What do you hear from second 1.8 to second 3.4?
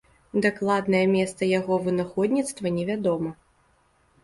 вынаходніцтва невядома.